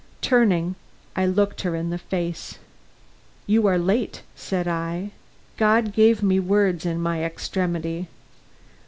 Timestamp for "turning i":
0.21-1.27